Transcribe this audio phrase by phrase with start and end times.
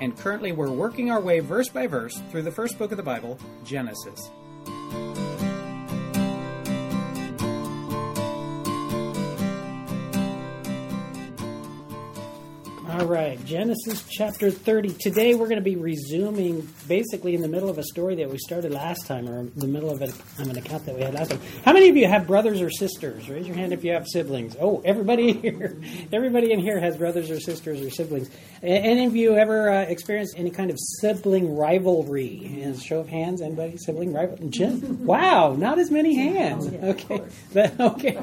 [0.00, 3.02] and currently we're working our way verse by verse through the first book of the
[3.02, 4.30] Bible, Genesis.
[13.02, 14.90] All right, Genesis chapter 30.
[14.90, 18.38] Today we're going to be resuming basically in the middle of a story that we
[18.38, 21.40] started last time, or the middle of an, account that we had last time.
[21.64, 23.28] How many of you have brothers or sisters?
[23.28, 24.54] Raise your hand if you have siblings.
[24.60, 25.80] Oh, everybody here.
[26.12, 28.30] Everybody in here has brothers or sisters or siblings.
[28.62, 32.60] Any of you ever uh, experienced any kind of sibling rivalry?
[32.62, 33.78] And show of hands, anybody?
[33.78, 34.48] Sibling rivalry?
[34.48, 35.04] Jim?
[35.12, 36.68] Wow, not as many hands.
[36.72, 37.20] Okay.
[37.80, 38.16] okay.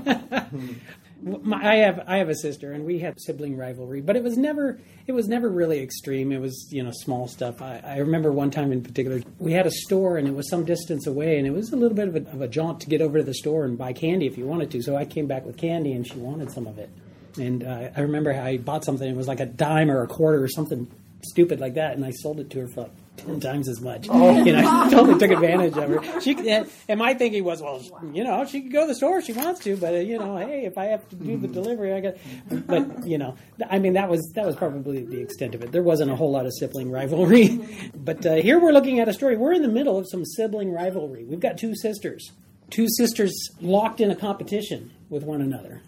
[1.22, 4.38] My, I have I have a sister, and we had sibling rivalry, but it was
[4.38, 6.31] never it was never really extreme.
[6.31, 7.62] It was you know small stuff.
[7.62, 10.64] I, I remember one time in particular, we had a store, and it was some
[10.66, 13.02] distance away, and it was a little bit of a, of a jaunt to get
[13.02, 14.81] over to the store and buy candy if you wanted to.
[14.81, 16.90] So I came back with candy, and she wanted some of it.
[17.38, 19.08] And uh, I remember I bought something.
[19.08, 20.88] It was like a dime or a quarter or something
[21.23, 24.08] stupid like that, and I sold it to her for like ten times as much.
[24.09, 24.39] Oh.
[24.50, 26.22] You know, totally took advantage of her.
[26.22, 29.25] She and my thinking was, well, you know, she could go to the store if
[29.25, 31.94] she wants to, but uh, you know, hey, if I have to do the delivery,
[31.94, 32.16] I got.
[32.67, 33.36] But you know,
[33.70, 35.72] I mean, that was that was probably the extent of it.
[35.72, 37.59] There wasn't a whole lot of sibling rivalry,
[37.95, 39.38] but uh, here we're looking at a story.
[39.38, 41.25] We're in the middle of some sibling rivalry.
[41.25, 42.31] We've got two sisters,
[42.70, 45.81] two sisters locked in a competition with one another.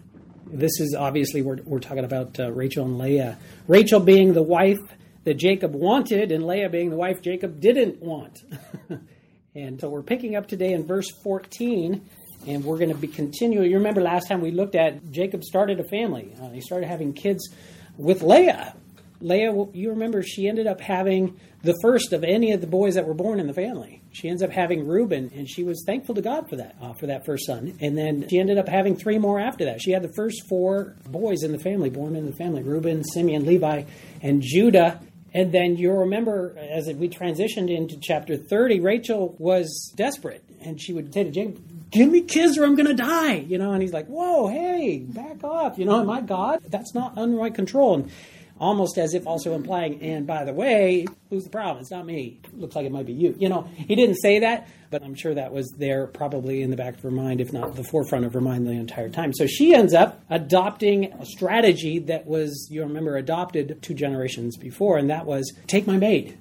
[0.46, 3.38] This is obviously we're, we're talking about uh, Rachel and Leah.
[3.66, 4.80] Rachel being the wife
[5.24, 8.42] that Jacob wanted, and Leah being the wife Jacob didn't want.
[9.54, 12.08] and so we're picking up today in verse 14,
[12.46, 13.70] and we're going to be continuing.
[13.70, 16.34] You remember last time we looked at Jacob started a family.
[16.40, 17.48] Uh, he started having kids
[17.96, 18.74] with Leah.
[19.20, 23.06] Leah, you remember she ended up having the first of any of the boys that
[23.06, 24.02] were born in the family.
[24.10, 27.06] She ends up having Reuben, and she was thankful to God for that, uh, for
[27.06, 27.76] that first son.
[27.80, 29.80] And then she ended up having three more after that.
[29.80, 33.46] She had the first four boys in the family, born in the family: Reuben, Simeon,
[33.46, 33.84] Levi,
[34.20, 35.00] and Judah.
[35.34, 40.92] And then you'll remember as we transitioned into chapter 30, Rachel was desperate and she
[40.92, 43.34] would say to Jacob, Give me kids or I'm going to die.
[43.34, 45.78] You know, and he's like, Whoa, hey, back off.
[45.78, 47.94] You know, my God, that's not unright control.
[47.94, 48.10] And
[48.58, 51.78] almost as if also implying, and by the way, who's the problem?
[51.80, 52.40] It's not me.
[52.52, 53.34] Looks like it might be you.
[53.38, 56.76] You know, he didn't say that, but I'm sure that was there probably in the
[56.76, 59.32] back of her mind, if not the forefront of her mind the entire time.
[59.32, 64.98] So she ends up adopting a strategy that was, you remember, adopted two generations before,
[64.98, 66.38] and that was take my maid,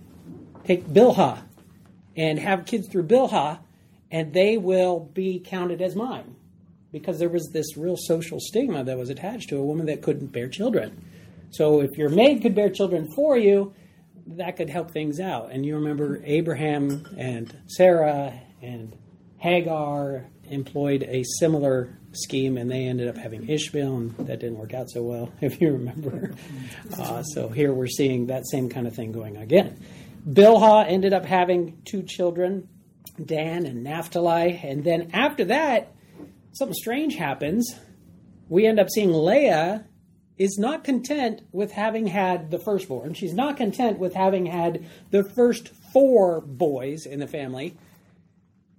[0.63, 1.41] take Bilhah,
[2.15, 3.59] and have kids through Bilhah,
[4.11, 6.35] and they will be counted as mine.
[6.91, 10.33] Because there was this real social stigma that was attached to a woman that couldn't
[10.33, 11.01] bear children.
[11.51, 13.73] So if your maid could bear children for you,
[14.37, 15.51] that could help things out.
[15.51, 18.95] And you remember Abraham and Sarah and
[19.37, 24.73] Hagar employed a similar scheme, and they ended up having Ishmael, and that didn't work
[24.73, 26.33] out so well, if you remember.
[26.97, 29.79] Uh, so here we're seeing that same kind of thing going again.
[30.27, 32.67] Bilhah ended up having two children,
[33.23, 35.93] Dan and Naphtali, and then after that,
[36.53, 37.73] something strange happens.
[38.47, 39.85] We end up seeing Leah
[40.41, 43.13] is not content with having had the firstborn.
[43.13, 47.77] She's not content with having had the first four boys in the family.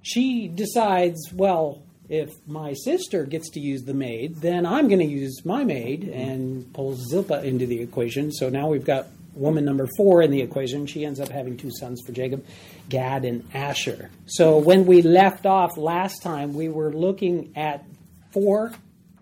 [0.02, 5.06] She decides, well, if my sister gets to use the maid, then I'm going to
[5.06, 8.32] use my maid and pulls Zilpah into the equation.
[8.32, 10.86] So now we've got woman number four in the equation.
[10.86, 12.44] She ends up having two sons for Jacob,
[12.88, 14.10] Gad and Asher.
[14.26, 17.84] So when we left off last time, we were looking at
[18.32, 18.72] four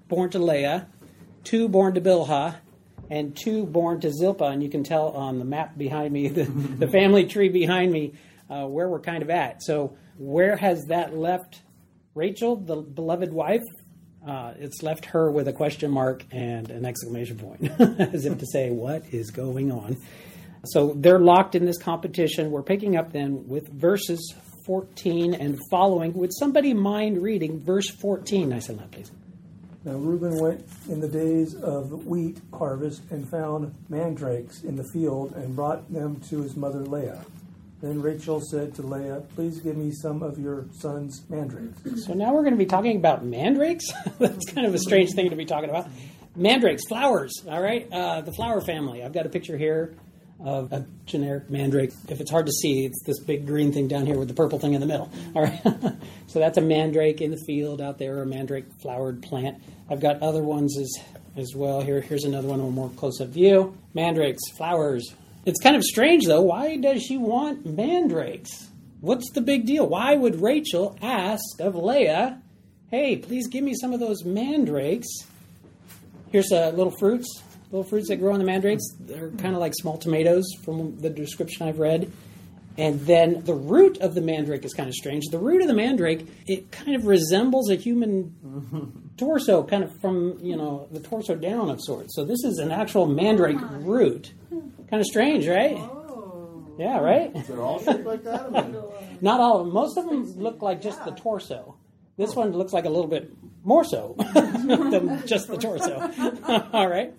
[0.09, 0.87] born to Leah,
[1.45, 2.57] two born to Bilhah,
[3.11, 4.47] and two born to Zilpah.
[4.47, 8.15] And you can tell on the map behind me, the, the family tree behind me,
[8.49, 9.63] uh, where we're kind of at.
[9.63, 11.63] So, where has that left
[12.15, 13.63] Rachel, the beloved wife?
[14.27, 18.47] Uh, it's left her with a question mark and an exclamation point, as if to
[18.47, 19.97] say, What is going on?
[20.67, 22.51] So, they're locked in this competition.
[22.51, 24.35] We're picking up then with verses
[24.67, 26.13] 14 and following.
[26.15, 28.53] Would somebody mind reading verse 14?
[28.53, 29.11] I said that, please.
[29.85, 35.33] Now Reuben went in the days of wheat harvest and found mandrakes in the field
[35.33, 37.25] and brought them to his mother Leah.
[37.81, 42.05] Then Rachel said to Leah, Please give me some of your son's mandrakes.
[42.05, 43.87] So now we're going to be talking about mandrakes?
[44.19, 45.89] That's kind of a strange thing to be talking about.
[46.37, 47.91] Mandrakes, flowers, all right?
[47.91, 49.03] Uh, the flower family.
[49.03, 49.95] I've got a picture here
[50.45, 51.93] of a generic mandrake.
[52.09, 54.59] If it's hard to see, it's this big green thing down here with the purple
[54.59, 55.11] thing in the middle.
[55.35, 55.61] All right.
[56.27, 59.63] so that's a mandrake in the field out there, a mandrake flowered plant.
[59.91, 60.93] I've got other ones as,
[61.37, 61.81] as well.
[61.81, 63.77] Here, here's another one, a more close up view.
[63.95, 65.15] Mandrakes, flowers.
[65.45, 66.43] It's kind of strange though.
[66.43, 68.69] Why does she want mandrakes?
[69.01, 69.87] What's the big deal?
[69.87, 72.41] Why would Rachel ask of Leah,
[72.91, 75.09] hey, please give me some of those mandrakes?
[76.31, 78.85] Here's uh, little fruits little fruits that grow on the mandrakes.
[78.99, 79.37] They're hmm.
[79.39, 82.11] kind of like small tomatoes from the description I've read.
[82.79, 85.27] And then the root of the mandrake is kind of strange.
[85.27, 90.39] The root of the mandrake, it kind of resembles a human torso, kind of from,
[90.41, 92.15] you know, the torso down of sorts.
[92.15, 94.33] So this is an actual mandrake root.
[94.89, 95.77] Kind of strange, right?
[95.77, 96.01] Oh.
[96.79, 97.35] Yeah, right?
[97.47, 98.41] They're all shaped like that?
[98.55, 99.75] Uh, Not all of them.
[99.75, 101.77] Most of them look like just the torso.
[102.17, 103.31] This one looks like a little bit
[103.63, 106.11] more so than just the torso.
[106.73, 107.13] all right?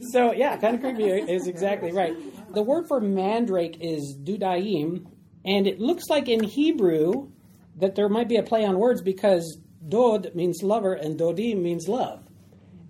[0.00, 2.14] So, yeah, kind of creepy is exactly right.
[2.54, 5.06] The word for mandrake is dudaim,
[5.44, 7.30] and it looks like in Hebrew
[7.76, 9.58] that there might be a play on words because
[9.88, 12.24] dod means lover and dodim means love.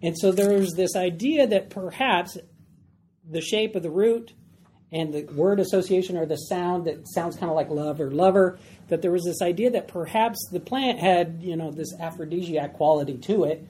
[0.03, 2.39] And so there's this idea that perhaps
[3.29, 4.33] the shape of the root
[4.91, 8.59] and the word association or the sound that sounds kind of like love or lover,
[8.89, 13.19] that there was this idea that perhaps the plant had, you know, this aphrodisiac quality
[13.19, 13.67] to it.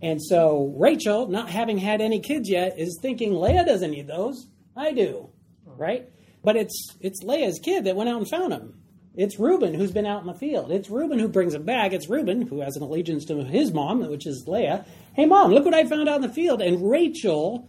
[0.00, 4.46] And so Rachel, not having had any kids yet, is thinking Leah doesn't need those.
[4.76, 5.30] I do.
[5.64, 6.08] Right?
[6.44, 8.80] But it's it's Leah's kid that went out and found him.
[9.16, 10.70] It's Reuben who's been out in the field.
[10.70, 11.92] It's Reuben who brings him back.
[11.92, 14.84] It's Reuben who has an allegiance to his mom, which is Leah.
[15.14, 16.62] Hey mom, look what I found out in the field.
[16.62, 17.68] And Rachel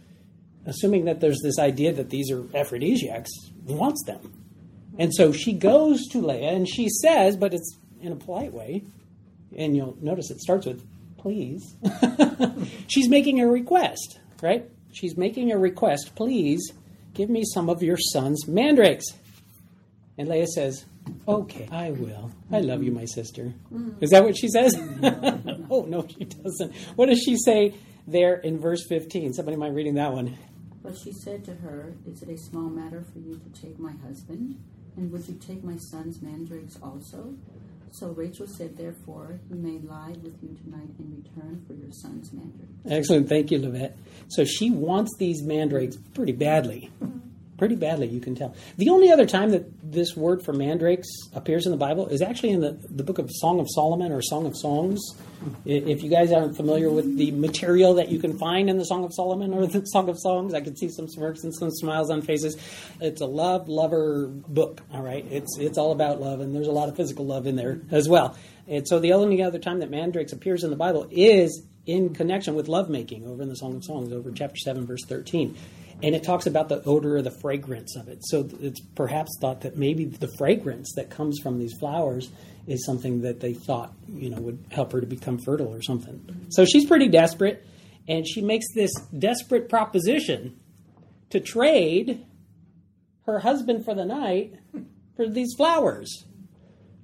[0.66, 3.30] assuming that there's this idea that these are aphrodisiacs,
[3.64, 4.34] wants them.
[4.98, 8.84] And so she goes to Leah and she says, but it's in a polite way,
[9.56, 10.84] and you'll notice it starts with
[11.20, 11.76] please.
[12.88, 14.68] She's making a request, right?
[14.92, 16.72] She's making a request, please
[17.14, 19.04] give me some of your son's mandrakes.
[20.18, 20.84] And Leah says,
[21.28, 22.30] Okay, I will.
[22.50, 23.52] I love you, my sister.
[23.72, 24.02] Mm.
[24.02, 24.74] Is that what she says?
[25.70, 26.74] oh, no, she doesn't.
[26.96, 27.74] What does she say
[28.06, 29.32] there in verse 15?
[29.34, 30.36] Somebody mind reading that one?
[30.82, 33.92] But she said to her, Is it a small matter for you to take my
[34.06, 34.56] husband?
[34.96, 37.34] And would you take my son's mandrakes also?
[37.92, 42.32] So Rachel said, Therefore, he may lie with you tonight in return for your son's
[42.32, 42.68] mandrake.
[42.88, 43.28] Excellent.
[43.28, 43.94] Thank you, Levette.
[44.28, 46.90] So she wants these mandrakes pretty badly.
[47.02, 47.18] Mm-hmm.
[47.60, 48.54] Pretty badly, you can tell.
[48.78, 52.52] The only other time that this word for mandrakes appears in the Bible is actually
[52.52, 54.98] in the, the book of Song of Solomon or Song of Songs.
[55.66, 59.04] If you guys aren't familiar with the material that you can find in the Song
[59.04, 62.10] of Solomon or the Song of Songs, I can see some smirks and some smiles
[62.10, 62.56] on faces.
[62.98, 65.26] It's a love lover book, all right?
[65.30, 68.08] It's, it's all about love, and there's a lot of physical love in there as
[68.08, 68.38] well.
[68.68, 72.54] And so the only other time that mandrakes appears in the Bible is in connection
[72.54, 75.58] with lovemaking over in the Song of Songs, over chapter 7, verse 13.
[76.02, 78.20] And it talks about the odor or the fragrance of it.
[78.22, 82.30] So it's perhaps thought that maybe the fragrance that comes from these flowers
[82.66, 86.46] is something that they thought, you know, would help her to become fertile or something.
[86.50, 87.66] So she's pretty desperate,
[88.08, 90.58] and she makes this desperate proposition
[91.30, 92.24] to trade
[93.26, 94.54] her husband for the night
[95.16, 96.24] for these flowers.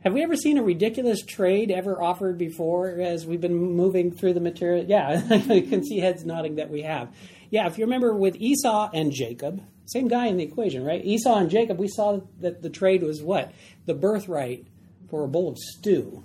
[0.01, 4.35] Have we ever seen a ridiculous trade ever offered before as we've been moving through
[4.35, 4.85] the material?
[4.87, 7.13] Yeah, I can see heads nodding that we have.
[7.51, 11.05] Yeah, if you remember with Esau and Jacob, same guy in the equation, right?
[11.05, 13.53] Esau and Jacob, we saw that the trade was what?
[13.87, 14.67] The birthright
[15.09, 16.25] for a bowl of stew.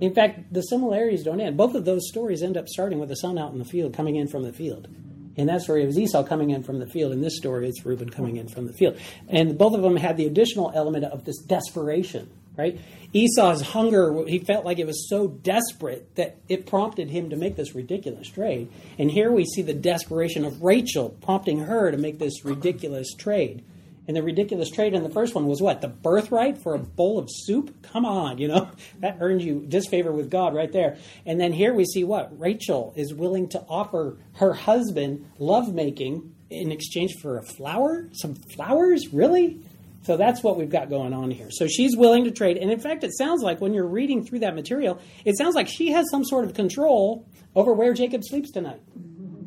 [0.00, 1.56] In fact, the similarities don't end.
[1.56, 4.16] Both of those stories end up starting with the son out in the field, coming
[4.16, 4.88] in from the field.
[5.36, 7.12] In that story, it was Esau coming in from the field.
[7.12, 8.98] In this story, it's Reuben coming in from the field.
[9.28, 12.80] And both of them had the additional element of this desperation, right?
[13.12, 17.56] Esau's hunger, he felt like it was so desperate that it prompted him to make
[17.56, 18.70] this ridiculous trade.
[18.98, 23.64] And here we see the desperation of Rachel prompting her to make this ridiculous trade.
[24.08, 25.80] And the ridiculous trade in the first one was what?
[25.80, 27.74] The birthright for a bowl of soup?
[27.82, 28.70] Come on, you know,
[29.00, 30.96] that earned you disfavor with God right there.
[31.24, 32.38] And then here we see what?
[32.38, 38.08] Rachel is willing to offer her husband lovemaking in exchange for a flower?
[38.12, 39.12] Some flowers?
[39.12, 39.60] Really?
[40.06, 41.48] So that's what we've got going on here.
[41.50, 42.58] So she's willing to trade.
[42.58, 45.66] And in fact, it sounds like when you're reading through that material, it sounds like
[45.68, 48.80] she has some sort of control over where Jacob sleeps tonight.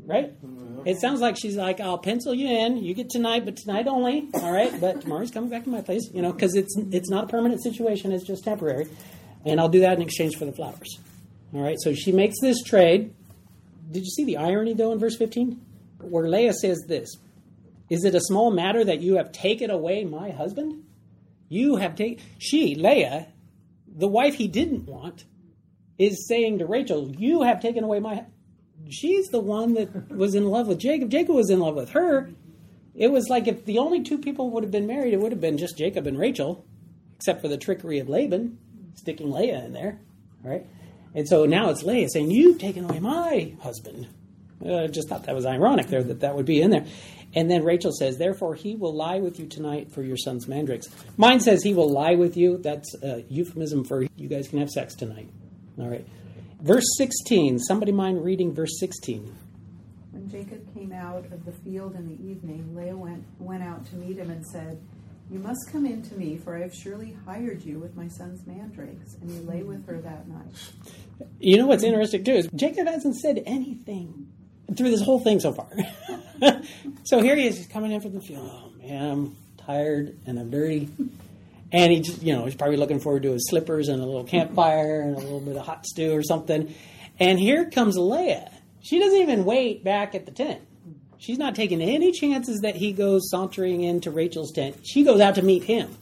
[0.06, 0.34] Right?
[0.86, 2.78] It sounds like she's like, I'll pencil you in.
[2.78, 4.28] You get tonight, but tonight only.
[4.34, 6.10] All right, but tomorrow's coming back to my place.
[6.14, 8.12] You know, because it's it's not a permanent situation.
[8.12, 8.88] It's just temporary,
[9.46, 10.98] and I'll do that in exchange for the flowers.
[11.54, 11.78] All right.
[11.80, 13.14] So she makes this trade.
[13.92, 15.62] Did you see the irony though in verse fifteen,
[16.00, 17.10] where Leah says this?
[17.90, 20.84] Is it a small matter that you have taken away my husband?
[21.48, 23.28] You have taken she Leah,
[23.88, 25.26] the wife he didn't want,
[25.98, 28.26] is saying to Rachel, "You have taken away my."
[28.88, 31.10] she's the one that was in love with Jacob.
[31.10, 32.30] Jacob was in love with her.
[32.96, 35.42] It was like if the only two people would have been married, it would have
[35.42, 36.66] been just Jacob and Rachel,
[37.16, 38.58] except for the trickery of Laban
[38.96, 40.00] sticking Leah in there,
[40.44, 40.66] right?
[41.16, 44.08] And so now it's Leah saying, "You've taken away my husband."
[44.64, 46.86] Uh, I just thought that was ironic there that that would be in there.
[47.36, 50.90] And then Rachel says, "Therefore he will lie with you tonight for your son's mandrakes."
[51.18, 52.58] Mine says he will lie with you.
[52.58, 55.30] That's a euphemism for you guys can have sex tonight.
[55.80, 56.06] All right.
[56.62, 57.60] Verse 16.
[57.60, 59.34] Somebody mind reading verse 16?
[60.12, 63.96] When Jacob came out of the field in the evening, Leah went, went out to
[63.96, 64.78] meet him and said,
[65.32, 68.46] You must come in to me, for I have surely hired you with my son's
[68.46, 69.16] mandrakes.
[69.22, 70.52] And he lay with her that night.
[71.40, 74.28] You know what's interesting too is Jacob hasn't said anything
[74.76, 75.70] through this whole thing so far.
[77.04, 78.50] so here he is, he's coming in from the field.
[78.52, 80.90] Oh man, I'm tired and I'm dirty.
[81.72, 84.24] And he just, you know, he's probably looking forward to his slippers and a little
[84.24, 86.74] campfire and a little bit of hot stew or something.
[87.20, 88.52] And here comes Leah.
[88.82, 90.62] She doesn't even wait back at the tent.
[91.20, 94.78] She's not taking any chances that he goes sauntering into Rachel's tent.
[94.84, 95.96] She goes out to meet him.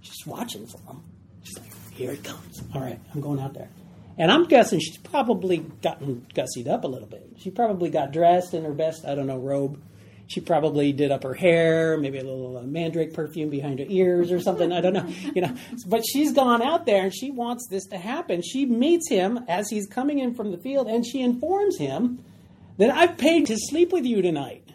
[0.00, 1.02] She's watching for him.
[1.44, 2.62] She's like, here he comes.
[2.74, 3.68] All right, I'm going out there.
[4.18, 7.28] And I'm guessing she's probably gotten gussied up a little bit.
[7.38, 9.80] She probably got dressed in her best, I don't know, robe.
[10.28, 14.32] She probably did up her hair, maybe a little uh, mandrake perfume behind her ears
[14.32, 14.72] or something.
[14.72, 15.54] I don't know, you know.
[15.86, 18.42] But she's gone out there and she wants this to happen.
[18.42, 22.24] She meets him as he's coming in from the field, and she informs him
[22.78, 24.65] that I've paid to sleep with you tonight.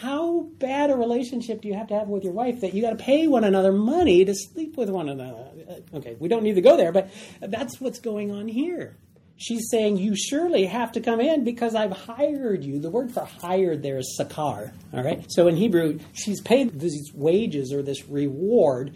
[0.00, 2.90] How bad a relationship do you have to have with your wife that you got
[2.90, 5.48] to pay one another money to sleep with one another?
[5.68, 7.10] Uh, Okay, we don't need to go there, but
[7.40, 8.96] that's what's going on here.
[9.36, 12.78] She's saying, You surely have to come in because I've hired you.
[12.78, 14.72] The word for hired there is sakar.
[14.92, 15.24] All right?
[15.28, 18.94] So in Hebrew, she's paid these wages or this reward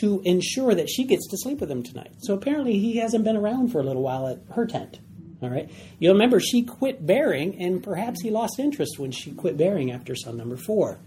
[0.00, 2.12] to ensure that she gets to sleep with him tonight.
[2.18, 4.98] So apparently he hasn't been around for a little while at her tent.
[5.42, 5.70] All right.
[5.98, 10.14] You'll remember she quit bearing, and perhaps he lost interest when she quit bearing after
[10.14, 10.98] son number four.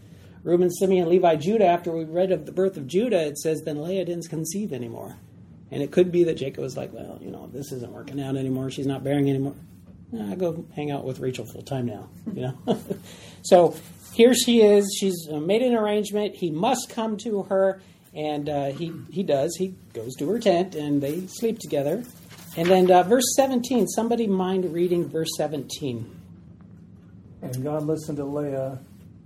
[0.44, 3.82] Reuben, Simeon, Levi, Judah, after we read of the birth of Judah, it says, then
[3.82, 5.18] Leah didn't conceive anymore.
[5.72, 8.38] And it could be that Jacob was like, well, you know, this isn't working out
[8.38, 8.72] anymore.
[8.72, 9.56] She's not bearing anymore.
[10.18, 12.80] I go hang out with Rachel full time now, you know.
[13.44, 13.76] so
[14.14, 14.98] here she is.
[15.00, 16.36] She's uh, made an arrangement.
[16.36, 17.80] He must come to her,
[18.16, 19.56] and uh, he he does.
[19.58, 22.04] He goes to her tent, and they sleep together.
[22.58, 23.88] And then uh, verse seventeen.
[23.88, 26.16] Somebody mind reading verse seventeen?
[27.42, 28.80] And God listened to Leah,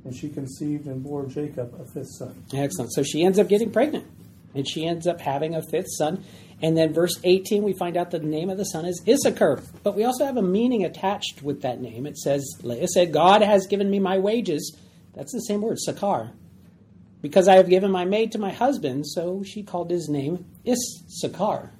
[0.05, 2.43] and she conceived and bore Jacob a fifth son.
[2.53, 2.93] Excellent.
[2.93, 4.05] So she ends up getting pregnant,
[4.53, 6.23] and she ends up having a fifth son.
[6.61, 9.61] And then verse 18, we find out the name of the son is Issachar.
[9.83, 12.05] But we also have a meaning attached with that name.
[12.05, 14.77] It says, Leah said, God has given me my wages.
[15.13, 16.31] That's the same word, Sakar.
[17.21, 21.71] Because I have given my maid to my husband, so she called his name Issachar.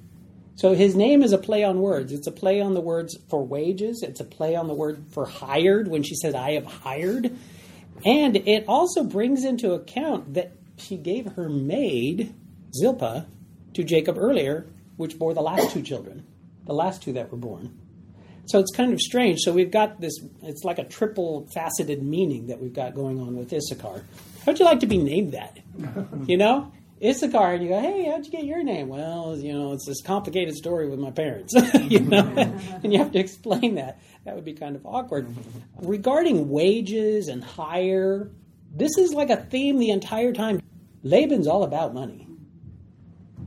[0.55, 2.12] So his name is a play on words.
[2.12, 4.03] It's a play on the words for wages.
[4.03, 7.36] It's a play on the word for hired when she said, I have hired.
[8.05, 12.33] And it also brings into account that she gave her maid,
[12.75, 13.25] Zilpah,
[13.74, 14.67] to Jacob earlier,
[14.98, 16.25] which bore the last two children,
[16.65, 17.79] the last two that were born.
[18.45, 19.39] So it's kind of strange.
[19.39, 23.36] So we've got this, it's like a triple faceted meaning that we've got going on
[23.38, 24.03] with Issachar.
[24.45, 25.57] How'd you like to be named that?
[26.27, 26.72] You know?
[27.03, 28.88] Issachar, and you go, hey, how'd you get your name?
[28.88, 32.19] Well, you know, it's this complicated story with my parents, you know,
[32.83, 34.00] and you have to explain that.
[34.25, 35.27] That would be kind of awkward.
[35.81, 38.31] Regarding wages and hire,
[38.74, 40.62] this is like a theme the entire time.
[41.03, 42.27] Laban's all about money.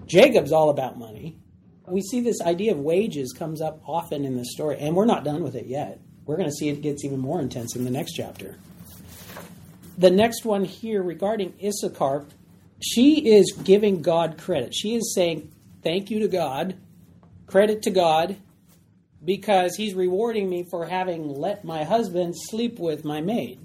[0.07, 1.39] Jacob's all about money.
[1.87, 5.25] We see this idea of wages comes up often in this story, and we're not
[5.25, 6.01] done with it yet.
[6.27, 8.59] We're going to see it gets even more intense in the next chapter.
[9.97, 12.27] The next one here regarding Issachar,
[12.81, 14.75] she is giving God credit.
[14.75, 15.51] She is saying,
[15.83, 16.77] Thank you to God,
[17.47, 18.37] credit to God,
[19.25, 23.61] because He's rewarding me for having let my husband sleep with my maid.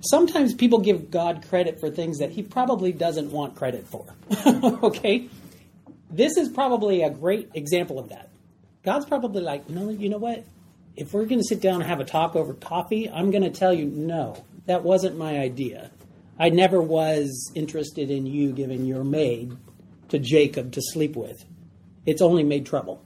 [0.00, 4.06] Sometimes people give God credit for things that He probably doesn't want credit for.
[4.82, 5.28] okay?
[6.10, 8.28] This is probably a great example of that.
[8.84, 10.44] God's probably like, no, you know what?
[10.96, 13.50] If we're going to sit down and have a talk over coffee, I'm going to
[13.50, 15.90] tell you, no, that wasn't my idea.
[16.38, 19.56] I never was interested in you giving your maid
[20.08, 21.44] to Jacob to sleep with.
[22.06, 23.04] It's only made trouble.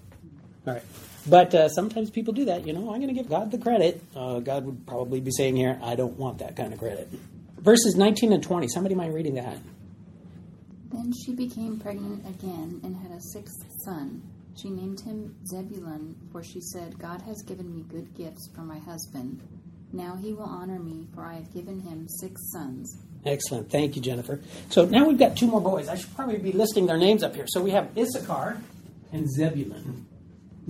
[0.67, 0.83] All right.
[1.29, 2.67] But uh, sometimes people do that.
[2.67, 4.03] You know, I'm going to give God the credit.
[4.15, 7.09] Uh, God would probably be saying here, I don't want that kind of credit.
[7.59, 8.69] Verses 19 and 20.
[8.69, 9.59] Somebody mind reading that?
[10.93, 14.23] Then she became pregnant again and had a sixth son.
[14.57, 18.79] She named him Zebulun, for she said, God has given me good gifts for my
[18.79, 19.43] husband.
[19.93, 22.97] Now he will honor me, for I have given him six sons.
[23.27, 23.71] Excellent.
[23.71, 24.41] Thank you, Jennifer.
[24.71, 25.89] So now we've got two more boys.
[25.89, 27.47] I should probably be listing their names up here.
[27.49, 28.59] So we have Issachar
[29.13, 30.07] and Zebulun.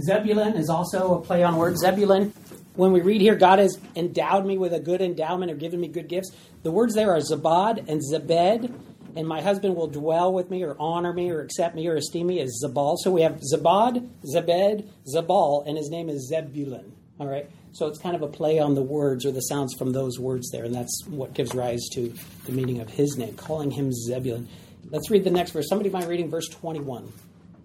[0.00, 1.80] Zebulun is also a play on words.
[1.80, 2.32] Zebulun
[2.74, 5.88] When we read here, God has endowed me with a good endowment or given me
[5.88, 6.32] good gifts,
[6.62, 8.72] the words there are Zabad and Zebed,
[9.16, 12.26] and my husband will dwell with me or honor me or accept me or esteem
[12.26, 12.96] me as Zabal.
[12.98, 16.92] So we have Zabad, Zebed, Zabal, and his name is Zebulun.
[17.18, 17.48] All right?
[17.76, 20.50] So it's kind of a play on the words or the sounds from those words
[20.50, 22.10] there, and that's what gives rise to
[22.46, 24.48] the meaning of his name, calling him Zebulun.
[24.88, 25.68] Let's read the next verse.
[25.68, 27.12] Somebody mind reading verse 21.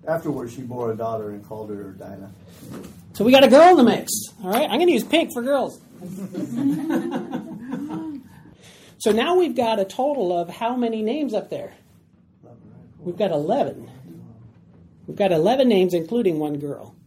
[0.06, 2.30] Afterwards, she bore a daughter and called her Dinah.
[3.14, 4.12] So we got a girl in the mix.
[4.44, 5.80] All right, I'm going to use pink for girls.
[8.98, 11.72] so now we've got a total of how many names up there?
[13.00, 13.90] We've got 11.
[15.08, 16.98] We've got 11 names, including one girl.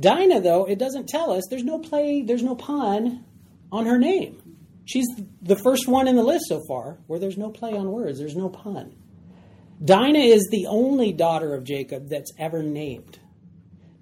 [0.00, 1.44] Dinah, though, it doesn't tell us.
[1.50, 3.24] There's no play, there's no pun
[3.72, 4.40] on her name.
[4.84, 5.06] She's
[5.42, 8.36] the first one in the list so far where there's no play on words, there's
[8.36, 8.94] no pun.
[9.84, 13.18] Dinah is the only daughter of Jacob that's ever named.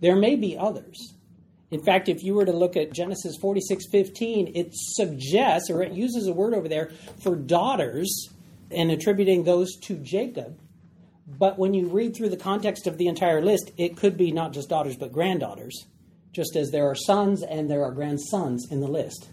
[0.01, 1.15] There may be others.
[1.71, 6.29] In fact, if you were to look at Genesis 46:15, it suggests or it uses
[6.29, 6.91] a word over there
[7.23, 8.29] for daughters
[8.71, 10.59] and attributing those to Jacob.
[11.27, 14.53] But when you read through the context of the entire list, it could be not
[14.53, 15.87] just daughters but granddaughters,
[16.33, 19.29] just as there are sons and there are grandsons in the list.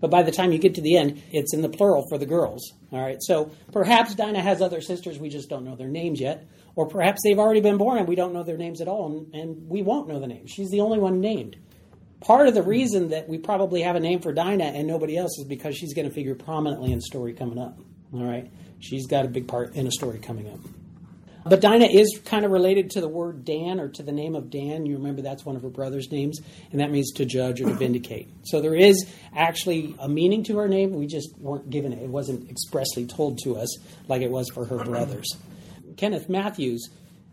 [0.00, 2.26] But by the time you get to the end, it's in the plural for the
[2.26, 2.72] girls.
[2.92, 3.18] All right.
[3.20, 6.46] So perhaps Dinah has other sisters, we just don't know their names yet.
[6.74, 9.34] Or perhaps they've already been born and we don't know their names at all, and,
[9.34, 10.50] and we won't know the names.
[10.50, 11.56] She's the only one named.
[12.20, 15.38] Part of the reason that we probably have a name for Dinah and nobody else
[15.38, 17.78] is because she's going to figure prominently in story coming up.
[18.12, 18.50] All right.
[18.78, 20.60] She's got a big part in a story coming up.
[21.48, 24.50] But Dinah is kind of related to the word Dan or to the name of
[24.50, 24.84] Dan.
[24.84, 26.40] You remember that's one of her brother's names,
[26.72, 28.28] and that means to judge or to vindicate.
[28.46, 30.92] So there is actually a meaning to her name.
[30.92, 32.00] We just weren't given it.
[32.00, 33.76] It wasn't expressly told to us
[34.06, 35.26] like it was for her brothers.
[35.96, 36.88] Kenneth Mathews,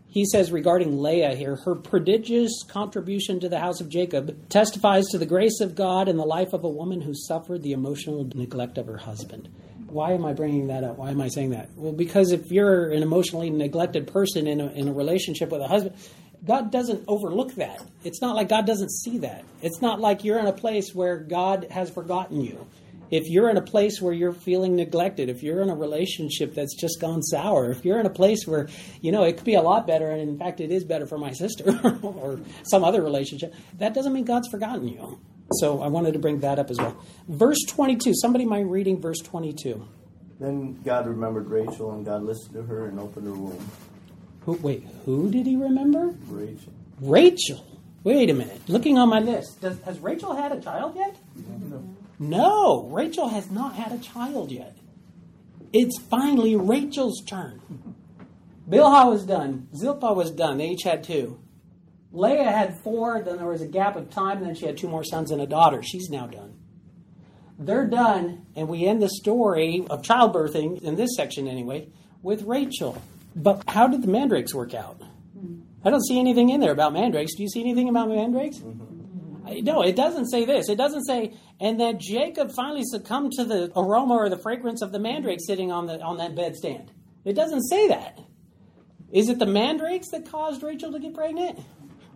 [0.08, 5.18] he says regarding Leah here, her prodigious contribution to the house of Jacob testifies to
[5.18, 8.76] the grace of God in the life of a woman who suffered the emotional neglect
[8.76, 9.48] of her husband
[9.94, 10.98] why am I bringing that up?
[10.98, 11.70] Why am I saying that?
[11.76, 15.68] Well, because if you're an emotionally neglected person in a, in a relationship with a
[15.68, 15.94] husband,
[16.44, 17.80] God doesn't overlook that.
[18.02, 19.44] It's not like God doesn't see that.
[19.62, 22.66] It's not like you're in a place where God has forgotten you.
[23.12, 26.74] If you're in a place where you're feeling neglected, if you're in a relationship that's
[26.74, 28.68] just gone sour, if you're in a place where,
[29.00, 31.18] you know, it could be a lot better, and in fact, it is better for
[31.18, 35.20] my sister or some other relationship, that doesn't mean God's forgotten you.
[35.60, 36.96] So I wanted to bring that up as well.
[37.28, 38.14] Verse 22.
[38.14, 39.86] Somebody mind reading verse 22.
[40.40, 43.70] Then God remembered Rachel, and God listened to her and opened her womb.
[44.40, 46.14] Who, wait, who did he remember?
[46.28, 46.72] Rachel.
[47.00, 47.64] Rachel.
[48.02, 48.60] Wait a minute.
[48.68, 51.16] Looking on my list, does, has Rachel had a child yet?
[51.70, 51.96] No.
[52.18, 54.76] No, Rachel has not had a child yet.
[55.72, 57.60] It's finally Rachel's turn.
[58.68, 59.68] Bilhah was done.
[59.74, 60.58] Zilpah was done.
[60.58, 61.40] They each had two.
[62.14, 64.88] Leah had four, then there was a gap of time, and then she had two
[64.88, 65.82] more sons and a daughter.
[65.82, 66.54] She's now done.
[67.58, 71.88] They're done, and we end the story of childbirthing, in this section anyway,
[72.22, 73.02] with Rachel.
[73.34, 75.02] But how did the mandrakes work out?
[75.84, 77.34] I don't see anything in there about mandrakes.
[77.36, 78.58] Do you see anything about mandrakes?
[78.58, 80.68] No, it doesn't say this.
[80.68, 84.92] It doesn't say, and that Jacob finally succumbed to the aroma or the fragrance of
[84.92, 86.88] the mandrake sitting on the on that bedstand.
[87.24, 88.20] It doesn't say that.
[89.12, 91.60] Is it the mandrakes that caused Rachel to get pregnant?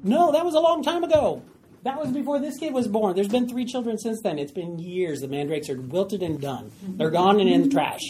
[0.03, 1.43] No, that was a long time ago.
[1.85, 3.15] That was before this kid was born.
[3.15, 4.39] There's been three children since then.
[4.39, 5.21] It's been years.
[5.21, 6.73] The mandrakes are wilted and done.
[6.83, 8.03] They're gone and in the trash.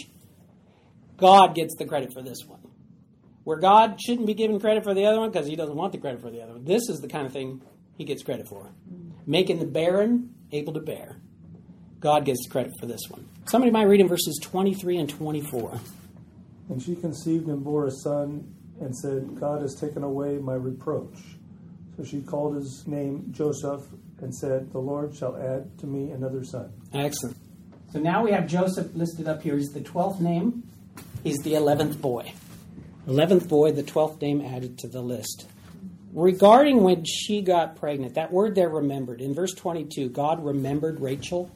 [1.17, 2.59] God gets the credit for this one.
[3.43, 5.97] Where God shouldn't be given credit for the other one because he doesn't want the
[5.97, 6.65] credit for the other one.
[6.65, 7.61] This is the kind of thing
[7.97, 8.71] he gets credit for.
[9.25, 11.17] Making the barren able to bear.
[11.99, 13.27] God gets the credit for this one.
[13.45, 15.79] Somebody might read in verses 23 and 24.
[16.69, 21.17] And she conceived and bore a son and said, God has taken away my reproach.
[21.99, 23.81] So she called his name Joseph
[24.21, 26.71] and said, The Lord shall add to me another son.
[26.93, 27.35] Excellent.
[27.91, 29.57] So now we have Joseph listed up here.
[29.57, 30.63] He's the 12th name.
[31.25, 32.31] He's the 11th boy.
[33.05, 35.47] 11th boy, the 12th name added to the list.
[36.13, 39.19] Regarding when she got pregnant, that word there remembered.
[39.19, 41.51] In verse 22, God remembered Rachel.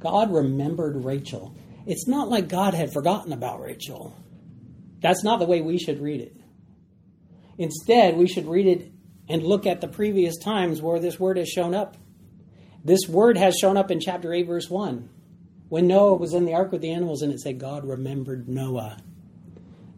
[0.00, 1.54] God remembered Rachel.
[1.86, 4.14] It's not like God had forgotten about Rachel.
[5.00, 6.36] That's not the way we should read it.
[7.56, 8.91] Instead, we should read it
[9.32, 11.96] and look at the previous times where this word has shown up.
[12.84, 15.08] This word has shown up in chapter 8, verse 1.
[15.70, 18.98] When Noah was in the ark with the animals, and it said God remembered Noah.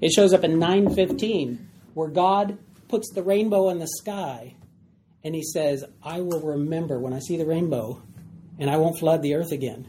[0.01, 4.55] It shows up in 915, where God puts the rainbow in the sky,
[5.25, 8.01] and he says, I will remember when I see the rainbow,
[8.61, 9.89] and I won't flood the earth again.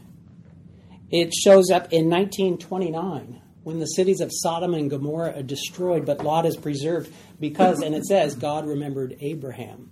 [1.08, 6.22] It shows up in 1929, when the cities of Sodom and Gomorrah are destroyed, but
[6.22, 9.90] Lot is preserved because, and it says, God remembered Abraham.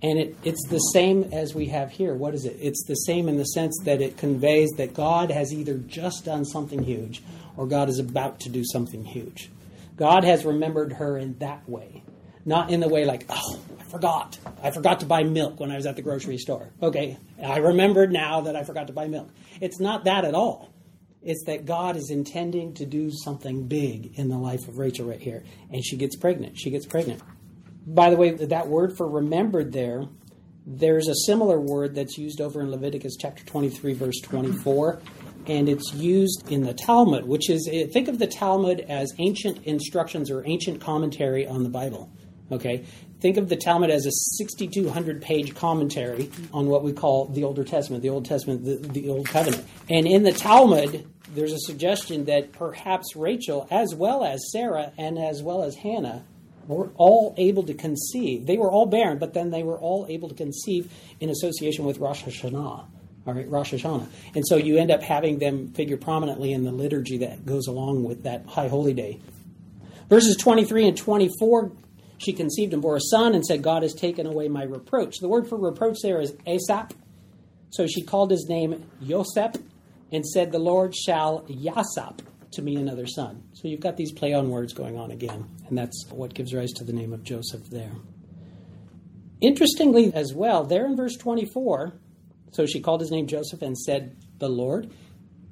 [0.00, 2.14] And it, it's the same as we have here.
[2.14, 2.56] What is it?
[2.58, 6.46] It's the same in the sense that it conveys that God has either just done
[6.46, 7.22] something huge
[7.58, 9.50] or God is about to do something huge.
[9.98, 12.02] God has remembered her in that way.
[12.46, 14.38] Not in the way like, oh, I forgot.
[14.62, 16.70] I forgot to buy milk when I was at the grocery store.
[16.82, 19.28] Okay, I remembered now that I forgot to buy milk.
[19.60, 20.71] It's not that at all.
[21.24, 25.20] It's that God is intending to do something big in the life of Rachel right
[25.20, 25.44] here.
[25.70, 26.58] And she gets pregnant.
[26.58, 27.22] She gets pregnant.
[27.86, 30.06] By the way, that word for remembered there,
[30.66, 35.00] there's a similar word that's used over in Leviticus chapter 23, verse 24,
[35.46, 39.64] and it's used in the Talmud, which is, eh, think of the Talmud as ancient
[39.64, 42.10] instructions or ancient commentary on the Bible.
[42.52, 42.84] Okay?
[43.20, 47.64] Think of the Talmud as a 6,200 page commentary on what we call the Older
[47.64, 49.64] Testament, the Old Testament, the, the Old Covenant.
[49.88, 55.18] And in the Talmud, there's a suggestion that perhaps Rachel, as well as Sarah and
[55.18, 56.24] as well as Hannah,
[56.66, 58.46] were all able to conceive.
[58.46, 61.98] They were all barren, but then they were all able to conceive in association with
[61.98, 62.86] Rosh Hashanah.
[63.24, 64.06] All right, Rosh Hashanah.
[64.34, 68.04] And so you end up having them figure prominently in the liturgy that goes along
[68.04, 69.20] with that high holy day.
[70.08, 71.72] Verses 23 and 24
[72.18, 75.18] she conceived and bore a son and said, God has taken away my reproach.
[75.18, 76.92] The word for reproach there is asap.
[77.70, 79.60] So she called his name Yosep
[80.12, 82.20] and said, The Lord shall yasap
[82.52, 83.42] to me another son.
[83.54, 86.72] So you've got these play on words going on again, and that's what gives rise
[86.72, 87.92] to the name of Joseph there.
[89.40, 91.94] Interestingly, as well, there in verse 24,
[92.52, 94.92] so she called his name Joseph and said, The Lord.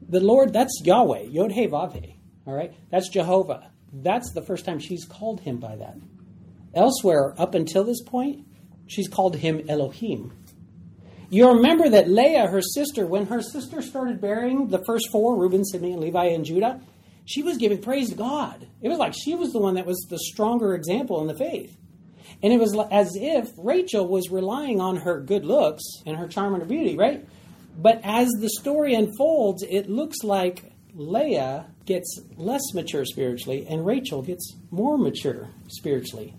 [0.09, 2.17] The Lord, that's Yahweh, Yod He Vav He.
[2.47, 2.73] All right?
[2.91, 3.71] That's Jehovah.
[3.93, 5.97] That's the first time she's called him by that.
[6.75, 8.47] Elsewhere, up until this point,
[8.87, 10.33] she's called him Elohim.
[11.33, 15.65] You remember that Leah, her sister, when her sister started bearing the first four, Reuben,
[15.65, 16.81] Simeon, Levi, and Judah,
[17.25, 18.67] she was giving praise to God.
[18.83, 21.77] It was like she was the one that was the stronger example in the faith.
[22.43, 26.55] And it was as if Rachel was relying on her good looks and her charm
[26.55, 27.25] and her beauty, right?
[27.79, 34.23] But as the story unfolds, it looks like Leah gets less mature spiritually and Rachel
[34.23, 36.35] gets more mature spiritually.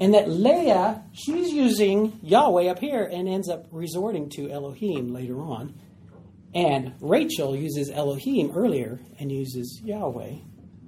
[0.00, 5.40] And that Leah, she's using Yahweh up here and ends up resorting to Elohim later
[5.40, 5.74] on.
[6.54, 10.36] And Rachel uses Elohim earlier and uses Yahweh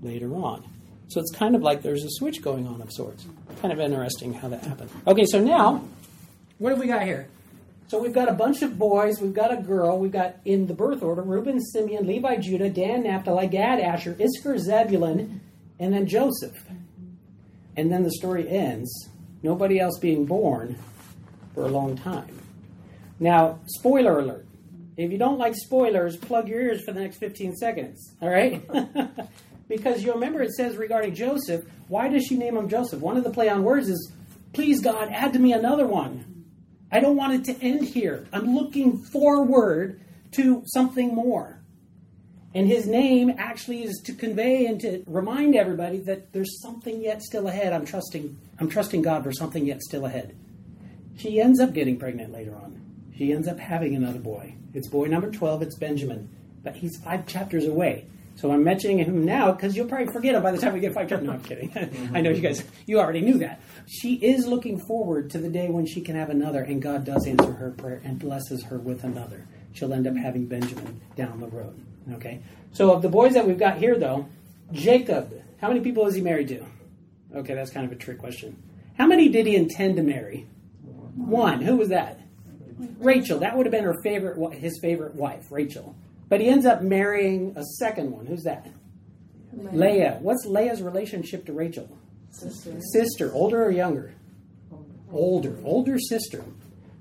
[0.01, 0.64] later on.
[1.09, 3.27] So it's kind of like there's a switch going on of sorts.
[3.61, 4.90] Kind of interesting how that happened.
[5.07, 5.85] Okay, so now,
[6.59, 7.27] what have we got here?
[7.88, 10.75] So we've got a bunch of boys, we've got a girl, we've got in the
[10.75, 15.40] birth order Reuben, Simeon, Levi, Judah, Dan, Naphtali, Gad, Asher, Issachar, Zebulun,
[15.81, 16.57] and then Joseph.
[17.81, 19.09] And then the story ends,
[19.43, 20.79] nobody else being born
[21.55, 22.38] for a long time.
[23.19, 24.47] Now, spoiler alert.
[24.99, 28.62] If you don't like spoilers, plug your ears for the next 15 seconds, all right?
[29.69, 33.01] because you remember it says regarding Joseph, why does she name him Joseph?
[33.01, 34.12] One of the play on words is,
[34.53, 36.45] please God, add to me another one.
[36.93, 38.27] I don't want it to end here.
[38.31, 41.60] I'm looking forward to something more.
[42.53, 47.23] And his name actually is to convey and to remind everybody that there's something yet
[47.23, 47.73] still ahead.
[47.73, 50.37] I'm trusting I'm trusting God for something yet still ahead.
[51.17, 52.81] She ends up getting pregnant later on.
[53.17, 54.55] She ends up having another boy.
[54.75, 56.29] It's boy number 12, it's Benjamin.
[56.63, 58.07] But he's five chapters away.
[58.37, 60.95] So I'm mentioning him now because you'll probably forget him by the time we get
[60.95, 61.27] five chapters.
[61.27, 62.11] No, I'm kidding.
[62.15, 63.61] I know you guys, you already knew that.
[63.87, 67.27] She is looking forward to the day when she can have another, and God does
[67.27, 69.47] answer her prayer and blesses her with another.
[69.73, 71.81] She'll end up having Benjamin down the road.
[72.13, 72.41] Okay?
[72.73, 74.29] So of the boys that we've got here, though,
[74.73, 76.65] Jacob, how many people is he married to?
[77.35, 78.61] Okay, that's kind of a trick question.
[78.99, 80.47] How many did he intend to marry?
[81.17, 81.61] One.
[81.63, 82.21] Who was that?
[82.99, 83.39] Rachel.
[83.41, 85.95] That would have been her favorite, his favorite wife, Rachel.
[86.29, 88.27] But he ends up marrying a second one.
[88.27, 88.69] Who's that?
[89.53, 89.71] Leah.
[89.73, 90.19] Leah.
[90.21, 91.89] What's Leah's relationship to Rachel?
[92.31, 92.81] Sister.
[92.93, 93.33] Sister.
[93.33, 94.15] Older or younger?
[95.13, 95.59] Older.
[95.65, 96.45] Older sister.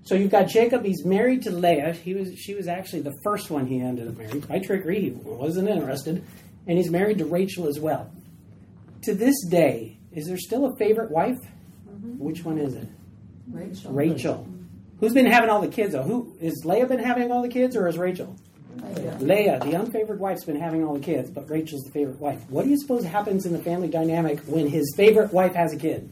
[0.04, 0.84] So you've got Jacob.
[0.84, 1.94] He's married to Leah.
[1.94, 2.38] He was.
[2.38, 4.40] She was actually the first one he ended up marrying.
[4.40, 6.24] By trickery, he wasn't interested,
[6.68, 8.12] and he's married to Rachel as well.
[9.04, 11.38] To this day, is there still a favorite wife?
[11.88, 12.18] Mm-hmm.
[12.18, 12.88] Which one is it?
[13.48, 13.92] Rachel.
[13.92, 14.48] Rachel.
[15.00, 16.04] Who's been having all the kids though?
[16.04, 18.36] Who is Leah been having all the kids, or is Rachel?
[18.78, 19.18] Leah.
[19.20, 22.42] Leah, the unfavored wife's been having all the kids, but Rachel's the favorite wife.
[22.50, 25.78] What do you suppose happens in the family dynamic when his favorite wife has a
[25.78, 26.12] kid?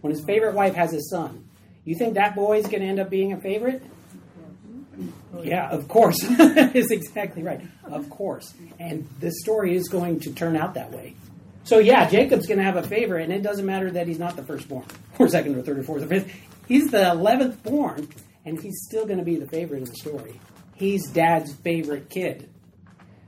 [0.00, 1.48] When his favorite wife has his son?
[1.84, 3.82] You think that boy's going to end up being a favorite?
[5.42, 6.22] Yeah, of course.
[6.74, 7.60] is exactly right.
[7.84, 8.54] Of course.
[8.78, 11.16] And the story is going to turn out that way.
[11.64, 14.36] So yeah, Jacob's going to have a favorite, and it doesn't matter that he's not
[14.36, 14.84] the firstborn,
[15.18, 16.32] or second, or third, or fourth, or fifth.
[16.66, 18.08] He's the eleventh born,
[18.44, 20.40] and he's still going to be the favorite of the story.
[20.74, 22.48] He's dad's favorite kid.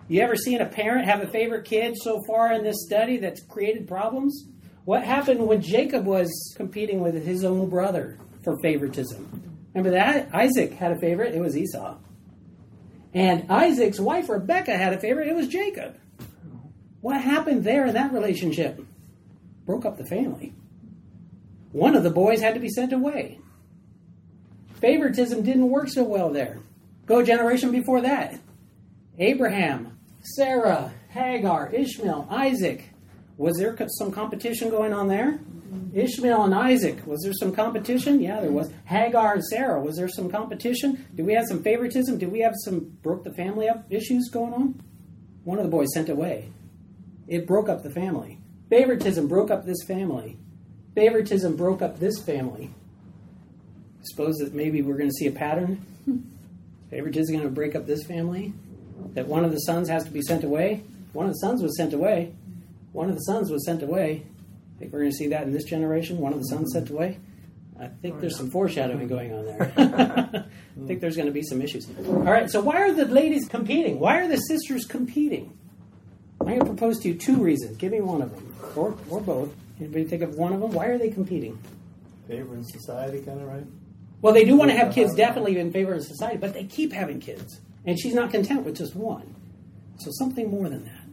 [0.08, 3.42] You ever seen a parent have a favorite kid so far in this study that's
[3.42, 4.46] created problems?
[4.84, 9.58] What happened when Jacob was competing with his own brother for favoritism.
[9.74, 10.32] Remember that?
[10.32, 11.96] Isaac had a favorite, it was Esau.
[13.12, 15.96] And Isaac's wife, Rebecca, had a favorite, it was Jacob.
[17.00, 18.80] What happened there in that relationship?
[19.66, 20.52] Broke up the family.
[21.72, 23.40] One of the boys had to be sent away.
[24.80, 26.60] Favoritism didn't work so well there.
[27.06, 28.38] Go generation before that.
[29.18, 32.90] Abraham, Sarah, Hagar, Ishmael, Isaac.
[33.36, 35.38] Was there some competition going on there?
[35.94, 38.20] Ishmael and Isaac, was there some competition?
[38.20, 38.70] Yeah, there was.
[38.86, 41.06] Hagar and Sarah, was there some competition?
[41.14, 42.18] Did we have some favoritism?
[42.18, 44.82] Did we have some broke the family up issues going on?
[45.44, 46.48] One of the boys sent away.
[47.28, 48.38] It broke up the family.
[48.70, 50.36] Favoritism broke up this family.
[50.94, 52.70] Favoritism broke up this family.
[54.00, 55.84] I Suppose that maybe we're going to see a pattern.
[56.90, 58.52] Favoritism is going to break up this family.
[59.14, 60.82] That one of the sons has to be sent away.
[61.12, 62.32] One of the sons was sent away.
[62.92, 64.24] One of the sons was sent away.
[64.74, 66.18] I think we're going to see that in this generation.
[66.18, 67.18] One of the sons sent away.
[67.78, 69.72] I think there's some foreshadowing going on there.
[69.76, 71.88] I think there's going to be some issues.
[72.06, 73.98] All right, so why are the ladies competing?
[73.98, 75.56] Why are the sisters competing?
[76.40, 77.76] I'm going to propose to you two reasons.
[77.76, 79.54] Give me one of them, or, or both.
[79.80, 80.70] Anybody think of one of them?
[80.70, 81.58] Why are they competing?
[82.28, 83.64] Favor in society, kind of right?
[84.22, 86.92] Well, they do want to have kids, definitely in favor of society, but they keep
[86.92, 87.60] having kids.
[87.84, 89.34] And she's not content with just one.
[89.98, 91.03] So something more than that.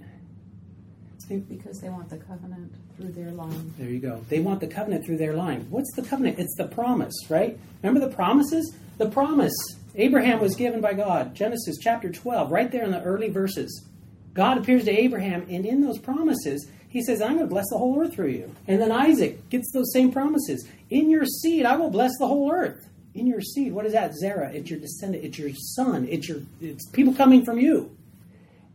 [1.37, 3.73] Because they want the covenant through their line.
[3.77, 4.23] There you go.
[4.29, 5.67] They want the covenant through their line.
[5.69, 6.39] What's the covenant?
[6.39, 7.57] It's the promise, right?
[7.81, 8.75] Remember the promises?
[8.97, 9.53] The promise.
[9.95, 11.35] Abraham was given by God.
[11.35, 13.85] Genesis chapter 12, right there in the early verses.
[14.33, 17.77] God appears to Abraham, and in those promises, he says, I'm going to bless the
[17.77, 18.55] whole earth through you.
[18.67, 20.67] And then Isaac gets those same promises.
[20.89, 22.87] In your seed, I will bless the whole earth.
[23.13, 24.13] In your seed, what is that?
[24.15, 24.51] Zerah.
[24.53, 25.23] It's your descendant.
[25.23, 26.07] It's your son.
[26.09, 27.95] It's your it's people coming from you.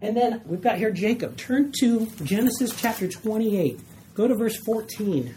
[0.02, 1.36] And then we've got here Jacob.
[1.36, 3.80] Turn to Genesis chapter 28.
[4.14, 5.34] Go to verse 14.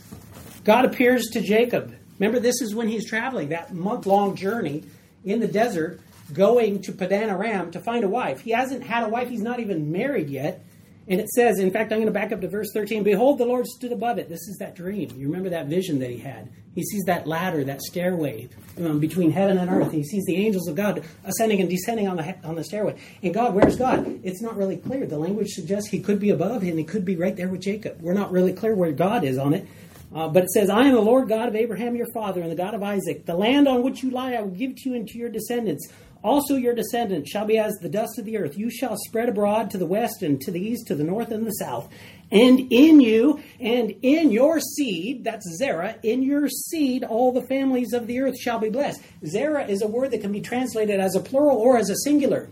[0.63, 1.95] God appears to Jacob.
[2.19, 4.84] Remember, this is when he's traveling, that month long journey
[5.24, 6.02] in the desert,
[6.34, 8.41] going to Padan Aram to find a wife.
[8.41, 10.63] He hasn't had a wife, he's not even married yet.
[11.10, 13.45] And it says, in fact, I'm going to back up to verse 13 Behold, the
[13.45, 14.30] Lord stood above it.
[14.30, 15.12] This is that dream.
[15.17, 16.50] You remember that vision that he had.
[16.76, 19.91] He sees that ladder, that stairway um, between heaven and earth.
[19.91, 22.95] He sees the angels of God ascending and descending on the, on the stairway.
[23.24, 24.19] And God, where's God?
[24.24, 25.08] It's not really clear.
[25.08, 27.98] The language suggests he could be above and he could be right there with Jacob.
[28.02, 29.67] We're not really clear where God is on it.
[30.13, 32.56] Uh, but it says, I am the Lord God of Abraham your father and the
[32.56, 33.26] God of Isaac.
[33.26, 35.88] The land on which you lie I will give to you and to your descendants.
[36.23, 38.58] Also, your descendants shall be as the dust of the earth.
[38.58, 41.45] You shall spread abroad to the west and to the east, to the north and
[41.45, 41.89] the south.
[42.32, 47.93] And in you and in your seed, that's Zerah, in your seed, all the families
[47.93, 49.01] of the earth shall be blessed.
[49.25, 52.49] Zerah is a word that can be translated as a plural or as a singular.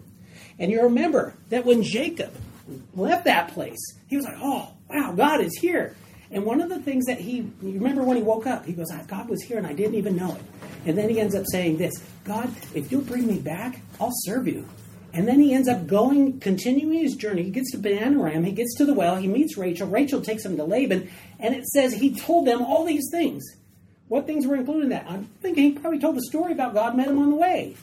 [0.60, 2.34] And you remember that when Jacob
[2.95, 3.77] left that place,
[4.08, 5.95] he was like, oh, wow, God is here.
[6.32, 8.88] And one of the things that he, you remember when he woke up, he goes,
[8.92, 10.42] ah, God was here and I didn't even know it.
[10.86, 14.48] And then he ends up saying this God, if you'll bring me back, I'll serve
[14.48, 14.68] you.
[15.13, 17.44] And then he ends up going, continuing his journey.
[17.44, 18.44] He gets to Padan Aram.
[18.44, 19.16] He gets to the well.
[19.16, 19.88] He meets Rachel.
[19.88, 21.10] Rachel takes him to Laban.
[21.40, 23.44] And it says he told them all these things.
[24.10, 25.06] What things were included in that?
[25.10, 27.76] I'm thinking he probably told the story about God met him on the way.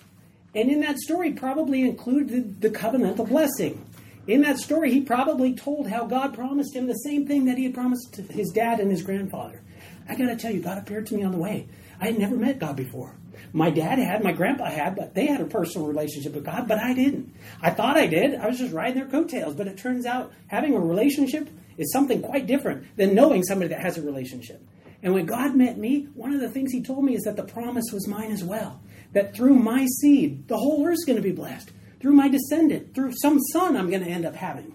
[0.55, 3.85] And in that story, probably included the covenantal blessing.
[4.27, 7.65] In that story, he probably told how God promised him the same thing that he
[7.65, 9.61] had promised his dad and his grandfather.
[10.09, 11.69] I got to tell you, God appeared to me on the way.
[12.01, 13.15] I had never met God before.
[13.53, 16.79] My dad had, my grandpa had, but they had a personal relationship with God, but
[16.79, 17.33] I didn't.
[17.63, 18.35] I thought I did.
[18.35, 22.23] I was just riding their coattails, but it turns out having a relationship is something
[22.23, 24.61] quite different than knowing somebody that has a relationship.
[25.03, 27.45] And when God met me, one of the things He told me is that the
[27.45, 28.81] promise was mine as well.
[29.13, 31.71] That through my seed, the whole earth's going to be blessed.
[32.05, 34.75] Through my descendant, through some son I'm going to end up having.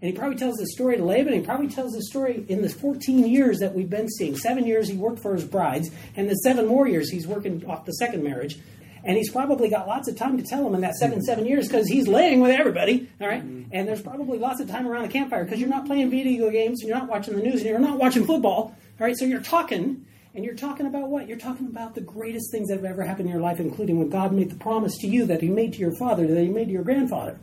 [0.00, 1.32] And he probably tells this story to Laban.
[1.32, 4.36] He probably tells this story in the 14 years that we've been seeing.
[4.36, 7.86] Seven years he worked for his brides, and the seven more years he's working off
[7.86, 8.60] the second marriage.
[9.02, 11.66] And he's probably got lots of time to tell them in that seven, seven years
[11.66, 13.42] because he's laying with everybody, all right?
[13.42, 13.68] mm-hmm.
[13.72, 16.82] And there's probably lots of time around the campfire because you're not playing video games,
[16.82, 19.16] and you're not watching the news, and you're not watching football, all right?
[19.16, 21.28] So you're talking, and you're talking about what?
[21.28, 24.10] You're talking about the greatest things that have ever happened in your life, including when
[24.10, 26.66] God made the promise to you that He made to your father, that He made
[26.66, 27.38] to your grandfather.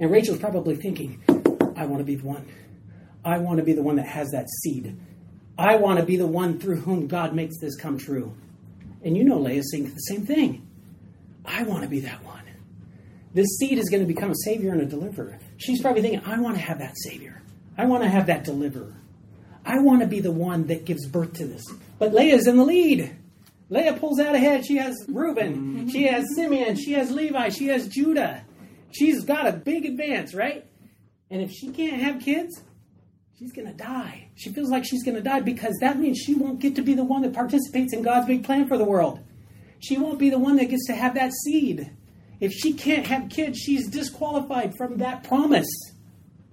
[0.00, 1.22] And Rachel's probably thinking,
[1.76, 2.46] I want to be the one.
[3.24, 4.98] I want to be the one that has that seed.
[5.58, 8.34] I want to be the one through whom God makes this come true.
[9.02, 10.66] And you know Leah's saying the same thing.
[11.44, 12.44] I want to be that one.
[13.32, 15.38] This seed is going to become a savior and a deliverer.
[15.58, 17.42] She's probably thinking, I want to have that savior.
[17.76, 18.94] I want to have that deliverer.
[19.66, 21.64] I want to be the one that gives birth to this.
[21.98, 23.16] But Leah's in the lead.
[23.68, 24.64] Leah pulls out ahead.
[24.64, 25.54] She has Reuben.
[25.54, 25.88] Mm-hmm.
[25.88, 26.76] She has Simeon.
[26.76, 27.48] She has Levi.
[27.48, 28.44] She has Judah.
[28.92, 30.64] She's got a big advance, right?
[31.30, 32.62] And if she can't have kids,
[33.36, 34.28] she's going to die.
[34.36, 36.94] She feels like she's going to die because that means she won't get to be
[36.94, 39.18] the one that participates in God's big plan for the world.
[39.80, 41.90] She won't be the one that gets to have that seed.
[42.38, 45.68] If she can't have kids, she's disqualified from that promise.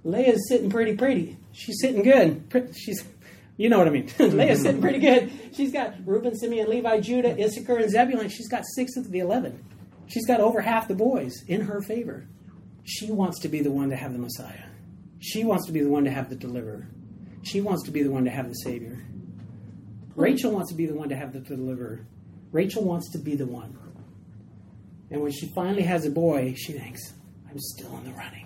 [0.03, 1.37] Leah's sitting pretty pretty.
[1.53, 2.75] She's sitting good.
[2.75, 3.03] She's,
[3.57, 4.11] you know what I mean.
[4.19, 5.31] Leah's sitting pretty good.
[5.53, 8.29] She's got Reuben, Simeon, Levi, Judah, Issachar, and Zebulun.
[8.29, 9.63] She's got six of the eleven.
[10.07, 12.27] She's got over half the boys in her favor.
[12.83, 14.65] She wants to be the one to have the Messiah.
[15.19, 16.87] She wants to be the one to have the deliverer.
[17.43, 19.01] She wants to be the one to have the Savior.
[20.15, 22.05] Rachel wants to be the one to have the deliverer.
[22.51, 23.77] Rachel wants to be the one.
[25.09, 27.13] And when she finally has a boy, she thinks,
[27.49, 28.42] I'm still in the running.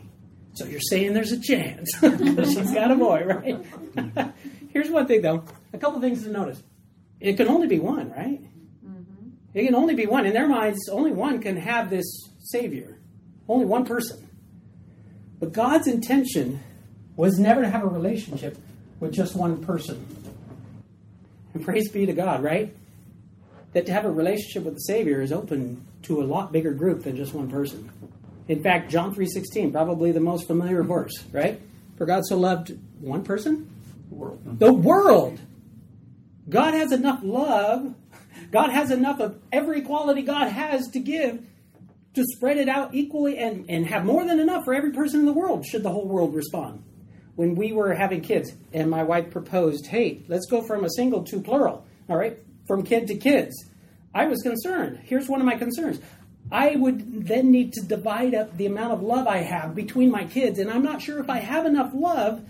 [0.57, 1.87] So you're saying there's a chance.
[2.01, 4.33] She's got a boy, right?
[4.73, 5.43] Here's one thing, though.
[5.71, 6.63] A couple things to notice.
[7.19, 8.41] It can only be one, right?
[8.83, 9.29] Mm-hmm.
[9.53, 10.25] It can only be one.
[10.25, 12.05] In their minds, only one can have this
[12.39, 12.97] Savior.
[13.47, 14.27] Only one person.
[15.39, 16.59] But God's intention
[17.15, 18.57] was never to have a relationship
[18.99, 20.05] with just one person.
[21.53, 22.75] And praise be to God, right?
[23.73, 27.03] That to have a relationship with the Savior is open to a lot bigger group
[27.03, 27.91] than just one person.
[28.47, 31.59] In fact, John 3:16, probably the most familiar verse, right?
[31.97, 33.69] For God so loved one person?
[34.09, 34.59] The world.
[34.59, 35.39] The world.
[36.49, 37.93] God has enough love.
[38.51, 41.43] God has enough of every quality God has to give
[42.13, 45.25] to spread it out equally and, and have more than enough for every person in
[45.25, 46.83] the world, should the whole world respond.
[47.35, 51.23] When we were having kids and my wife proposed, hey, let's go from a single
[51.25, 53.53] to plural, all right, from kid to kids,
[54.15, 55.01] I was concerned.
[55.03, 55.99] Here's one of my concerns.
[56.51, 60.23] I would then need to divide up the amount of love I have between my
[60.25, 62.43] kids, and I'm not sure if I have enough love.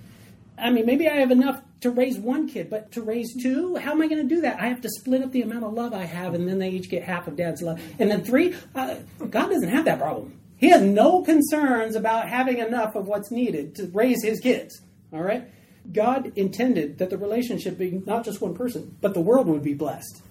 [0.57, 3.91] I mean, maybe I have enough to raise one kid, but to raise two, how
[3.91, 4.60] am I going to do that?
[4.60, 6.89] I have to split up the amount of love I have, and then they each
[6.89, 7.79] get half of dad's love.
[7.99, 8.95] And then three, uh,
[9.29, 10.39] God doesn't have that problem.
[10.57, 14.81] He has no concerns about having enough of what's needed to raise his kids.
[15.13, 15.47] All right?
[15.91, 19.73] God intended that the relationship be not just one person, but the world would be
[19.73, 20.21] blessed.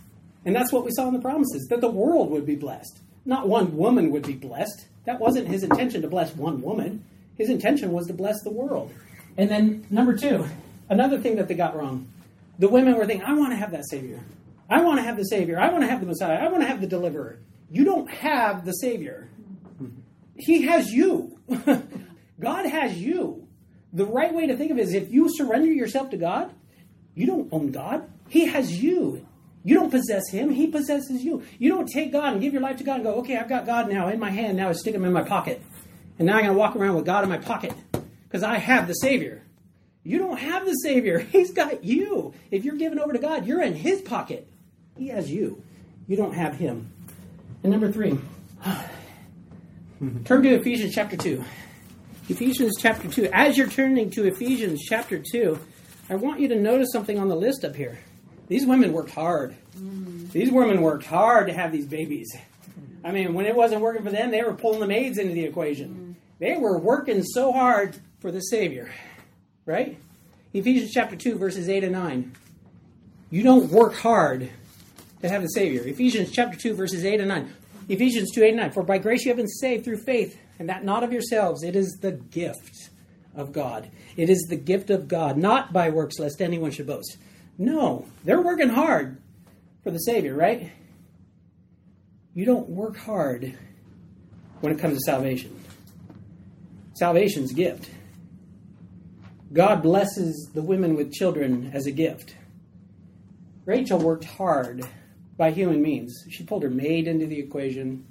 [0.44, 3.00] And that's what we saw in the promises that the world would be blessed.
[3.27, 4.87] Not one woman would be blessed.
[5.05, 7.05] That wasn't his intention to bless one woman.
[7.37, 8.93] His intention was to bless the world.
[9.37, 10.47] And then, number two,
[10.89, 12.09] Another thing that they got wrong
[12.59, 14.19] the women were thinking, I want to have that Savior.
[14.71, 15.61] I want to have the Savior.
[15.61, 16.39] I want to have the Messiah.
[16.39, 17.39] I want to have the Deliverer.
[17.71, 19.29] You don't have the Savior.
[20.37, 21.39] He has you.
[22.41, 23.47] God has you.
[23.93, 26.51] The right way to think of it is if you surrender yourself to God,
[27.15, 28.11] you don't own God.
[28.29, 29.27] He has you.
[29.66, 30.50] You don't possess Him.
[30.50, 31.42] He possesses you.
[31.59, 33.66] You don't take God and give your life to God and go, okay, I've got
[33.66, 34.57] God now in my hand.
[34.57, 35.61] Now I stick Him in my pocket.
[36.20, 37.74] And now I'm going to walk around with God in my pocket
[38.22, 39.42] because I have the Savior.
[40.05, 41.18] You don't have the Savior.
[41.33, 42.33] He's got you.
[42.52, 44.46] If you're given over to God, you're in His pocket.
[44.96, 45.61] He has you.
[46.07, 46.92] You don't have Him.
[47.64, 48.16] And number three,
[50.24, 51.44] turn to Ephesians chapter 2.
[52.29, 53.31] Ephesians chapter 2.
[53.33, 55.59] As you're turning to Ephesians chapter 2,
[56.09, 57.98] I want you to notice something on the list up here.
[58.47, 59.57] These women worked hard.
[59.77, 60.31] Mm.
[60.31, 62.35] These women worked hard to have these babies.
[63.05, 65.45] I mean, when it wasn't working for them, they were pulling the maids into the
[65.45, 66.17] equation.
[66.17, 66.39] Mm.
[66.39, 68.91] They were working so hard for the Savior
[69.67, 69.99] right?
[70.55, 72.33] Ephesians chapter 2, verses 8 and 9.
[73.31, 74.49] You don't work hard
[75.21, 75.83] to have the Savior.
[75.83, 77.53] Ephesians chapter 2, verses 8 and 9.
[77.89, 78.71] Ephesians 2, 8 and 9.
[78.71, 81.63] For by grace you have been saved through faith, and that not of yourselves.
[81.63, 82.91] It is the gift
[83.35, 83.91] of God.
[84.17, 87.19] It is the gift of God, not by works, lest anyone should boast.
[87.59, 89.21] No, they're working hard
[89.83, 90.71] for the Savior, right?
[92.35, 93.57] You don't work hard
[94.61, 95.59] when it comes to salvation.
[96.95, 97.90] Salvation's a gift.
[99.53, 102.35] God blesses the women with children as a gift.
[103.64, 104.85] Rachel worked hard
[105.37, 106.27] by human means.
[106.31, 108.05] She pulled her maid into the equation.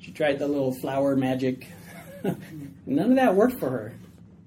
[0.00, 1.66] She tried the little flower magic.
[2.86, 3.94] None of that worked for her.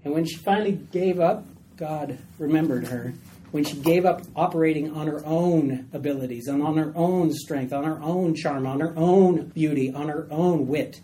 [0.03, 1.45] And when she finally gave up,
[1.75, 3.13] God remembered her.
[3.51, 7.85] When she gave up operating on her own abilities and on her own strength, on
[7.85, 11.01] her own charm, on her own beauty, on her own wit.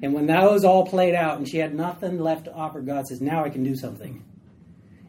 [0.00, 3.20] And when those all played out and she had nothing left to offer, God says,
[3.20, 4.24] Now I can do something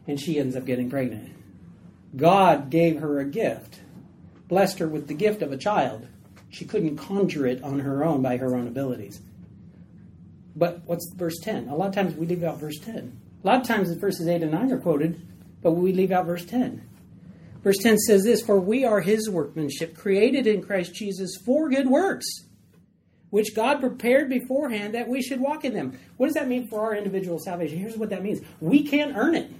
[0.06, 1.32] and she ends up getting pregnant.
[2.16, 3.80] God gave her a gift,
[4.48, 6.06] blessed her with the gift of a child.
[6.50, 9.20] She couldn't conjure it on her own by her own abilities.
[10.54, 11.68] But what's verse 10?
[11.68, 13.20] A lot of times we leave out verse 10.
[13.42, 15.20] A lot of times verses 8 and 9 are quoted,
[15.64, 16.86] but we leave out verse 10.
[17.64, 21.88] Verse 10 says this For we are his workmanship, created in Christ Jesus for good
[21.88, 22.26] works,
[23.30, 25.98] which God prepared beforehand that we should walk in them.
[26.18, 27.78] What does that mean for our individual salvation?
[27.78, 29.50] Here's what that means we can't earn it.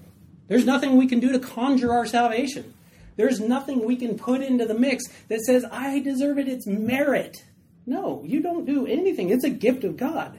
[0.47, 2.75] There's nothing we can do to conjure our salvation.
[3.17, 7.43] There's nothing we can put into the mix that says, I deserve it, it's merit.
[7.87, 9.31] No, you don't do anything.
[9.31, 10.39] It's a gift of God.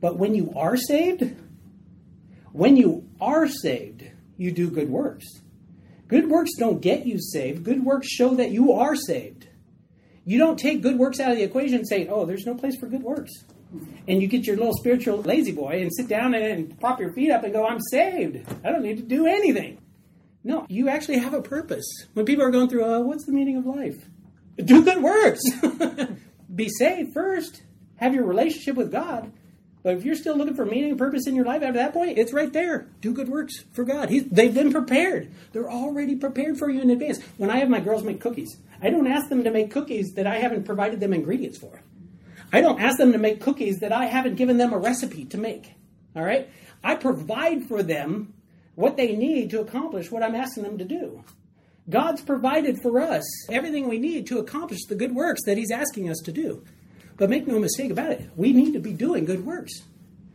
[0.00, 1.34] But when you are saved,
[2.52, 4.04] when you are saved,
[4.36, 5.26] you do good works.
[6.08, 7.64] Good works don't get you saved.
[7.64, 9.48] Good works show that you are saved.
[10.24, 12.76] You don't take good works out of the equation and say, oh, there's no place
[12.78, 13.32] for good works.
[14.06, 17.30] And you get your little spiritual lazy boy and sit down and prop your feet
[17.30, 18.46] up and go, I'm saved.
[18.64, 19.78] I don't need to do anything.
[20.44, 21.86] No, you actually have a purpose.
[22.12, 23.96] When people are going through, oh, what's the meaning of life?
[24.62, 25.40] Do good works.
[26.54, 27.62] Be saved first.
[27.96, 29.32] Have your relationship with God.
[29.84, 32.16] But if you're still looking for meaning and purpose in your life after that point,
[32.16, 32.88] it's right there.
[33.02, 34.08] Do good works for God.
[34.08, 35.30] He's, they've been prepared.
[35.52, 37.20] They're already prepared for you in advance.
[37.36, 40.26] When I have my girls make cookies, I don't ask them to make cookies that
[40.26, 41.82] I haven't provided them ingredients for.
[42.50, 45.36] I don't ask them to make cookies that I haven't given them a recipe to
[45.36, 45.74] make.
[46.16, 46.48] All right?
[46.82, 48.32] I provide for them
[48.76, 51.22] what they need to accomplish what I'm asking them to do.
[51.90, 56.08] God's provided for us everything we need to accomplish the good works that He's asking
[56.08, 56.64] us to do.
[57.16, 59.82] But make no mistake about it, we need to be doing good works.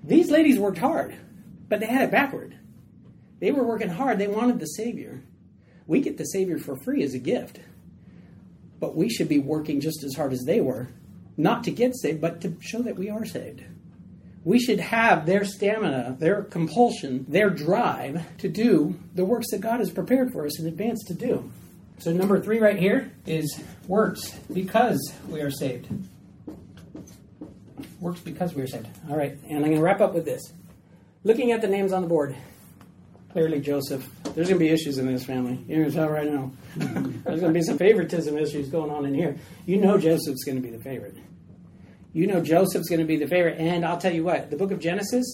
[0.03, 1.15] These ladies worked hard,
[1.67, 2.55] but they had it backward.
[3.39, 5.21] They were working hard, they wanted the Savior.
[5.88, 7.59] We get the Savior for free as a gift.
[8.80, 10.88] But we should be working just as hard as they were,
[11.36, 13.61] not to get saved, but to show that we are saved.
[14.45, 19.80] We should have their stamina, their compulsion, their drive to do the works that God
[19.80, 21.51] has prepared for us in advance to do.
[21.97, 25.89] So, number three right here is works because we are saved
[28.00, 28.88] works because we are saved.
[29.10, 30.54] All right, and I'm going to wrap up with this.
[31.24, 32.36] Looking at the names on the board,
[33.32, 34.08] clearly Joseph.
[34.24, 35.56] There's going to be issues in this family.
[35.56, 36.52] Going to tell right now.
[36.76, 39.38] There's going to be some favoritism issues going on in here.
[39.66, 41.18] You know Joseph's going to be the favorite.
[42.14, 43.60] You know Joseph's going to be the favorite.
[43.60, 45.26] And I'll tell you what, the book of Genesis,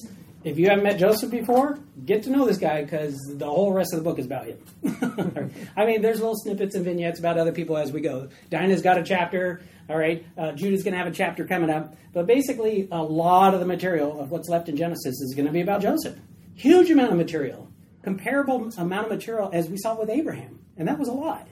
[0.44, 3.94] if you haven't met Joseph before, get to know this guy because the whole rest
[3.94, 5.52] of the book is about him.
[5.76, 8.30] I mean, there's little snippets and vignettes about other people as we go.
[8.50, 9.62] Dinah's got a chapter.
[9.88, 11.96] All right, uh, Judah's going to have a chapter coming up.
[12.14, 15.52] But basically, a lot of the material of what's left in Genesis is going to
[15.52, 16.18] be about Joseph.
[16.56, 17.70] Huge amount of material.
[18.02, 20.60] Comparable amount of material as we saw with Abraham.
[20.78, 21.48] And that was a lot.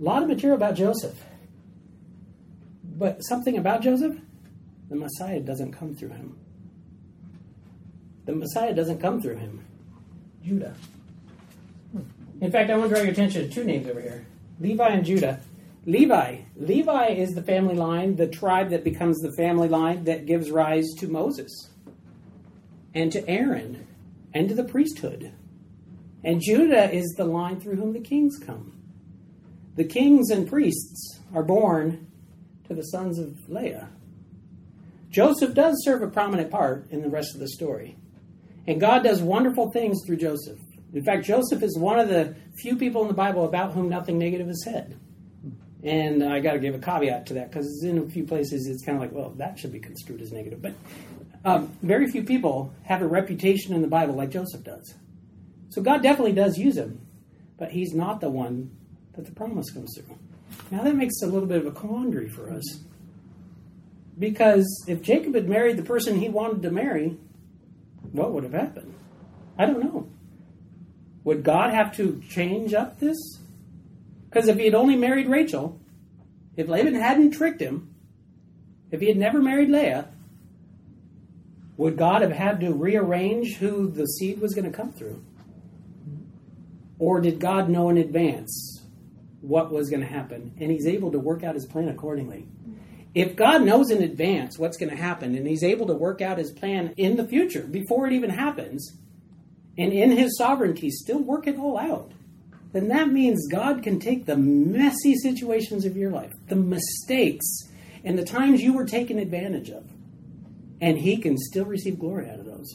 [0.00, 1.16] A lot of material about Joseph.
[2.84, 4.18] But something about Joseph,
[4.88, 6.38] the Messiah doesn't come through him.
[8.24, 9.64] The Messiah doesn't come through him.
[10.44, 10.74] Judah.
[12.40, 14.26] In fact, I want to draw your attention to two names over here
[14.60, 15.40] Levi and Judah.
[15.84, 16.42] Levi.
[16.56, 20.88] Levi is the family line, the tribe that becomes the family line that gives rise
[20.98, 21.70] to Moses
[22.94, 23.86] and to Aaron
[24.32, 25.32] and to the priesthood.
[26.22, 28.80] And Judah is the line through whom the kings come.
[29.74, 32.06] The kings and priests are born
[32.68, 33.88] to the sons of Leah.
[35.10, 37.96] Joseph does serve a prominent part in the rest of the story.
[38.68, 40.58] And God does wonderful things through Joseph.
[40.94, 44.18] In fact, Joseph is one of the few people in the Bible about whom nothing
[44.18, 44.98] negative is said.
[45.82, 48.84] And I got to give a caveat to that because in a few places it's
[48.84, 50.62] kind of like, well, that should be construed as negative.
[50.62, 50.74] But
[51.44, 54.94] um, very few people have a reputation in the Bible like Joseph does.
[55.70, 57.00] So God definitely does use him,
[57.58, 58.70] but he's not the one
[59.14, 60.16] that the promise comes through.
[60.70, 62.80] Now that makes a little bit of a quandary for us.
[64.18, 67.16] Because if Jacob had married the person he wanted to marry,
[68.12, 68.94] what would have happened?
[69.58, 70.08] I don't know.
[71.24, 73.16] Would God have to change up this?
[74.32, 75.78] Because if he had only married Rachel,
[76.56, 77.94] if Laban hadn't tricked him,
[78.90, 80.08] if he had never married Leah,
[81.76, 85.22] would God have had to rearrange who the seed was going to come through?
[86.98, 88.82] Or did God know in advance
[89.40, 92.46] what was going to happen and he's able to work out his plan accordingly?
[93.14, 96.38] If God knows in advance what's going to happen and he's able to work out
[96.38, 98.96] his plan in the future before it even happens,
[99.76, 102.12] and in his sovereignty still work it all out,
[102.72, 107.46] then that means God can take the messy situations of your life, the mistakes,
[108.04, 109.84] and the times you were taken advantage of,
[110.80, 112.74] and He can still receive glory out of those.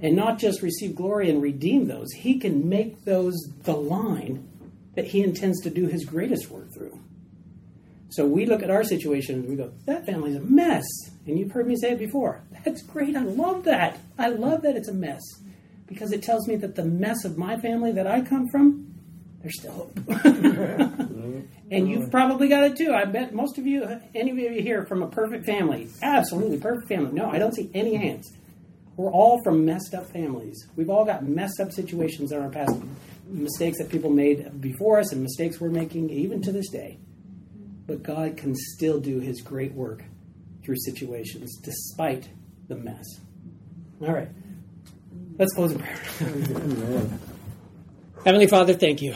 [0.00, 4.48] And not just receive glory and redeem those, He can make those the line
[4.94, 6.98] that He intends to do His greatest work through.
[8.10, 10.84] So we look at our situation and we go, that family's a mess.
[11.26, 12.42] And you've heard me say it before.
[12.64, 13.16] That's great.
[13.16, 13.98] I love that.
[14.16, 15.20] I love that it's a mess
[15.88, 18.93] because it tells me that the mess of my family that I come from
[19.44, 19.98] there's still hope.
[21.70, 22.94] and you've probably got it too.
[22.94, 26.88] I bet most of you, any of you here from a perfect family, absolutely perfect
[26.88, 27.12] family.
[27.12, 28.32] No, I don't see any hands.
[28.96, 30.66] We're all from messed up families.
[30.76, 32.74] We've all got messed up situations in our past,
[33.26, 36.98] mistakes that people made before us, and mistakes we're making even to this day.
[37.86, 40.04] But God can still do His great work
[40.64, 42.30] through situations despite
[42.68, 43.04] the mess.
[44.00, 44.30] All right.
[45.36, 47.18] Let's close in prayer.
[48.24, 49.14] Heavenly Father, thank you.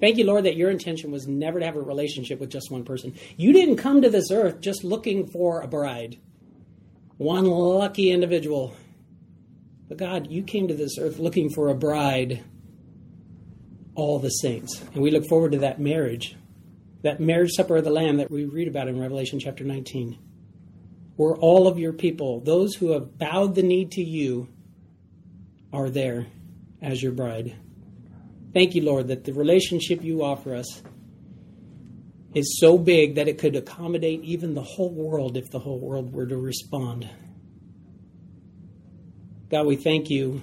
[0.00, 2.84] Thank you, Lord, that your intention was never to have a relationship with just one
[2.84, 3.14] person.
[3.36, 6.16] You didn't come to this earth just looking for a bride,
[7.16, 8.76] one lucky individual.
[9.88, 12.44] But God, you came to this earth looking for a bride,
[13.96, 14.80] all the saints.
[14.94, 16.36] And we look forward to that marriage,
[17.02, 20.16] that marriage supper of the Lamb that we read about in Revelation chapter 19,
[21.16, 24.46] where all of your people, those who have bowed the knee to you,
[25.72, 26.28] are there
[26.84, 27.56] as your bride.
[28.52, 30.82] Thank you, Lord, that the relationship you offer us
[32.34, 36.12] is so big that it could accommodate even the whole world if the whole world
[36.12, 37.08] were to respond.
[39.50, 40.42] God, we thank you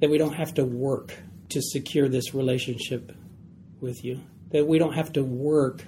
[0.00, 1.14] that we don't have to work
[1.50, 3.12] to secure this relationship
[3.80, 4.20] with you,
[4.50, 5.84] that we don't have to work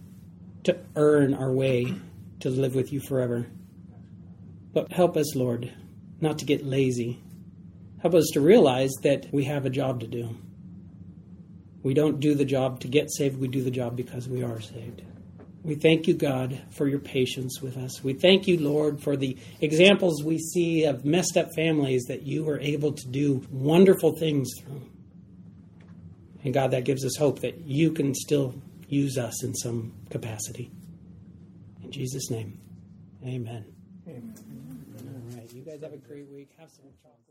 [0.65, 1.95] to earn our way
[2.41, 3.47] to live with you forever.
[4.73, 5.73] But help us, Lord,
[6.21, 7.23] not to get lazy.
[8.01, 10.37] Help us to realize that we have a job to do.
[11.83, 14.61] We don't do the job to get saved, we do the job because we are
[14.61, 15.03] saved.
[15.63, 18.03] We thank you, God, for your patience with us.
[18.03, 22.45] We thank you, Lord, for the examples we see of messed up families that you
[22.45, 24.89] were able to do wonderful things through.
[26.45, 28.55] And God, that gives us hope that you can still
[28.89, 30.71] use us in some capacity.
[31.83, 32.59] In Jesus' name,
[33.25, 33.65] amen.
[34.07, 34.35] Amen.
[35.01, 35.53] All right.
[35.53, 36.51] You guys have a great week.
[36.59, 37.28] Have some chocolate.